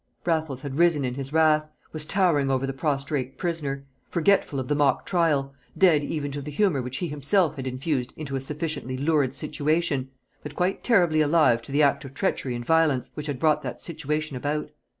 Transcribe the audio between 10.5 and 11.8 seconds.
quite terribly alive to